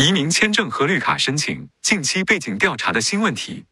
[0.00, 3.64] 移民签证和绿卡申请近期背景调查的新问题。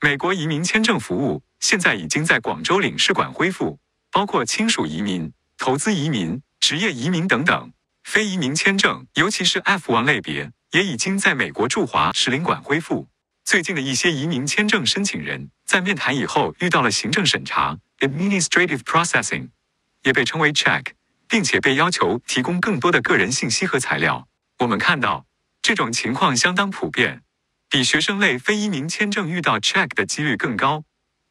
[0.00, 3.78] 美国移民签证服务现在已经在广州领事馆恢复，
[4.10, 7.70] 包括亲属移民、投资移民、职业移民等等。
[8.02, 13.06] 非移民签证，尤其是 F1 类别，也已经在美国驻华使领馆恢复。
[13.44, 19.48] 最近的一些移民签证申请人在面谈以后遇到了行政审查 （administrative processing），
[20.02, 20.86] 也被称为 check，
[21.28, 24.26] 并且被要求提供更多的个人信息和材料。
[24.60, 25.26] 我们看到。
[25.64, 27.22] 这种情况相当普遍，
[27.70, 30.84] 比学生类非移民签证遇到 check 的几率更高，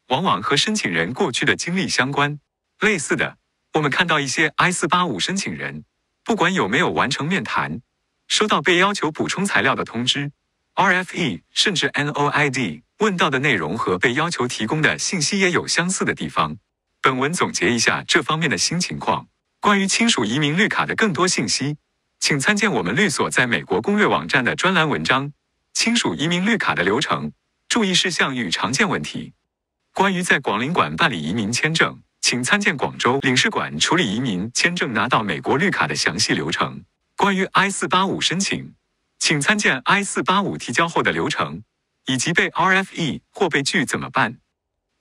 [0.08, 2.40] 往往和申请人过去的经历相关。
[2.80, 3.38] 类似的，
[3.74, 5.84] 我们看到一些 I 四八五申请人，
[6.24, 7.80] 不管有没有完成面谈，
[8.26, 10.32] 收到被要求补充材料的通知
[10.74, 16.56] ，RFE 甚至 NOID 问到的内容和被要求提供的信息也有相似的地方。
[17.00, 19.28] 本文总结一下这方面的新情况，
[19.60, 21.76] 关于亲属移民绿卡的更多信息。
[22.26, 25.28] 请参见我们律所在美国攻略网站的专栏文章
[25.74, 27.30] 《亲属移民绿卡的流程、
[27.68, 29.34] 注意事项与常见问题》。
[29.92, 36.82] 关于在广领馆办理移民签证，请参见广州领事馆处理移民签证拿到美国绿卡的详细流程。
[37.14, 38.74] 关于 I 四八五申请，
[39.18, 41.62] 请参见 I 四八五提交后的流程，
[42.06, 44.38] 以及被 RFE 或被拒怎么办。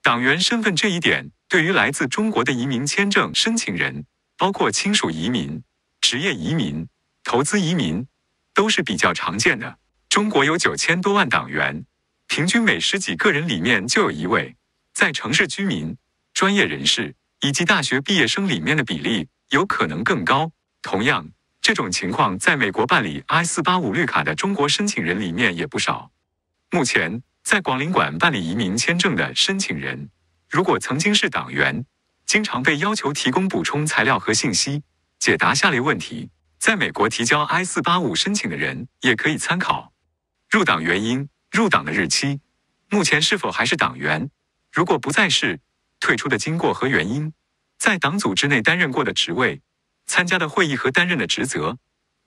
[0.02, 4.04] 党员身份这一点，对于来自中国的移民签证申请人，
[4.38, 5.64] 包括亲属移民、
[6.02, 6.86] 职业移民。
[7.34, 8.06] 投资移民
[8.54, 9.80] 都是比较常见的。
[10.08, 11.84] 中国有九千多万党员，
[12.28, 14.56] 平均每十几个人里面就有一位
[14.94, 15.98] 在城市居民、
[16.36, 20.52] 专业人士以及大学毕业生里面的比例有可能更高。
[20.84, 21.28] 同样，
[21.60, 26.12] 这种情况在美国办理 I 四八五绿卡的中国申请人里面也不少。
[26.70, 30.08] 目前在广领馆办理移民签证的申请人，
[30.48, 31.84] 如果曾经是党员，
[32.28, 34.84] 经常被要求提供补充材料和信息，
[35.18, 36.30] 解答下列问题。
[36.64, 39.92] 在美国提交 I 四八五申请的人也可以参考：
[40.50, 42.40] 入党原因、入党的日期、
[42.90, 44.30] 目前是否还是党员，
[44.72, 45.60] 如果不再是，
[46.00, 47.34] 退出的经过和原因，
[47.78, 49.62] 在党组织内担任过的职位、
[50.06, 51.78] 参加的会议和担任的职责，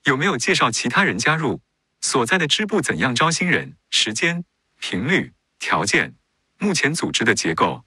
[0.04, 1.62] 有没有介绍其他人加入，
[2.02, 4.44] 所在的支部怎样招新人，时间、
[4.78, 6.14] 频率、条件，
[6.58, 7.86] 目前组织的结构，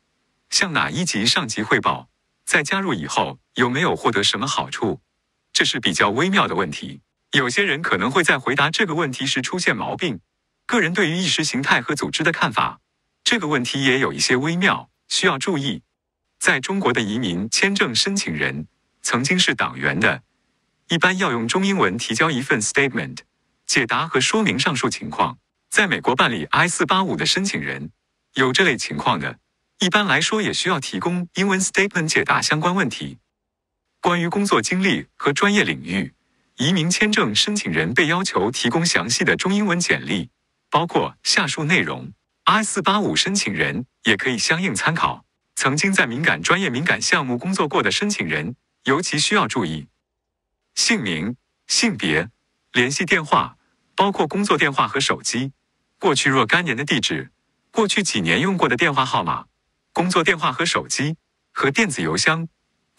[0.50, 2.10] 向哪一级上级汇报，
[2.44, 5.00] 在加入以后有没有获得什么好处？
[5.60, 7.02] 这是比较微妙的问题，
[7.34, 10.18] 有些人可能会在回答这个问题时出现毛病。
[10.66, 12.80] 个人对于意识形态和组织的看法，
[13.26, 15.82] 这个问题也有一些微妙，需要注意。
[16.40, 18.68] 在中国的移民签证申请人
[19.02, 20.24] 曾经是党员的，
[20.88, 23.18] 一般要用中英文提交一份 statement，
[23.66, 25.38] 解答和说明上述情况。
[25.70, 27.92] 在美国办理 I 四八五的申请人，
[28.36, 29.38] 有这类情况的，
[29.80, 33.18] 一般来说也需要提供英文 statement 解答相关问题。
[34.02, 36.14] 关于工作经历和专业领域，
[36.56, 40.30] 移民签证申请人被要求提供详细的中英文简历，
[40.70, 42.12] 包括下述内容。
[42.46, 45.26] I 四八五申请人也可以相应参考。
[45.56, 48.56] 曾经在敏感专业、敏感项目工作过的申请人
[48.86, 49.88] 尤其需要注意：
[50.76, 51.36] 姓名、
[51.68, 52.30] 性别、
[52.72, 53.58] 联系电话，
[53.96, 55.52] 包括工作电话和手机；
[56.00, 57.28] 过去若干年的地址；
[57.72, 59.48] 过去几年用过的电话号码、
[59.92, 61.18] 工作电话和手机
[61.52, 62.48] 和电子邮箱。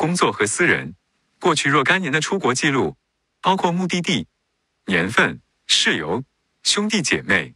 [0.00, 0.94] 工作和私人，
[1.38, 2.96] 过去若干年的出国记录，
[3.42, 4.26] 包括目的地、
[4.86, 6.24] 年份、室友、
[6.62, 7.54] 兄弟姐妹、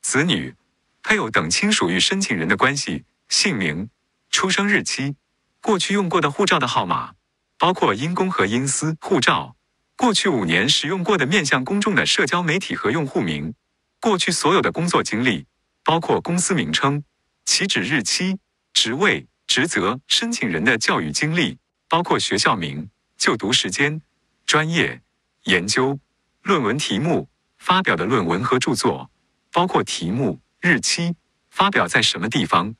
[0.00, 0.54] 子女、
[1.02, 3.90] 配偶等亲属与申请人的关系、姓名、
[4.30, 5.16] 出生日期，
[5.60, 7.14] 过去用过的护照的号码，
[7.58, 9.56] 包括因公和因私护照，
[9.96, 13.52] 过去五年使用过的面向公众的社交媒体和用户名，
[14.00, 15.44] 过去所有的工作经历，
[15.82, 17.02] 包括公司名称、
[17.44, 18.38] 起止日期、
[18.72, 21.58] 职位、职责、申请人的教育经历。
[21.90, 24.00] 包括学校名、就读时间、
[24.46, 25.02] 专业、
[25.42, 25.98] 研究、
[26.42, 27.28] 论文题目、
[27.58, 29.10] 发表的论文和著作，
[29.50, 31.16] 包括题目、日期、
[31.50, 32.72] 发表在什么地方、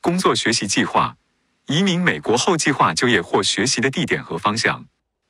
[0.00, 1.14] 工作学习计划、
[1.66, 4.86] 移民美国后计划就业或学习的地点和方向。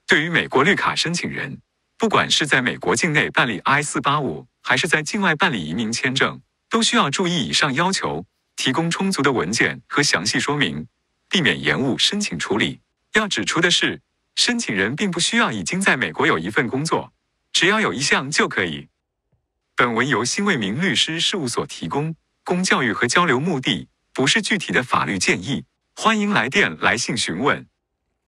[0.06, 1.61] 对于美国绿卡申请人，
[1.99, 6.41] 不管是在美国境内办理 I 四八五，还是在境外办理移民签证，
[6.71, 10.87] 都需要注意以上要求，提供充足的文件和详细说明，
[11.28, 12.78] 避免延误申请处理。
[13.15, 14.01] 要指出的是，
[14.37, 17.13] 申请人并不需要已经在美国有一份工作，
[17.53, 18.89] 只要有一项就可以。
[19.77, 22.15] 本文由新为民律师事务所提供，
[22.45, 25.65] 供教育和交流目的，不是具体的法律建议。
[25.95, 27.66] 欢迎来电来信询问。